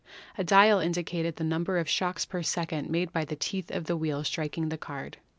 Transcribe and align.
A 0.35 0.43
dial 0.43 0.79
indicated 0.79 1.35
the 1.35 1.43
number 1.43 1.77
of 1.77 1.87
shocks 1.87 2.25
per 2.25 2.41
second 2.41 2.89
made 2.89 3.13
by 3.13 3.23
the 3.23 3.35
teeth 3.35 3.69
of 3.69 3.83
the 3.85 3.95
wheel 3.95 4.23
striking 4.23 4.69
the 4.69 4.75
card. 4.79 5.17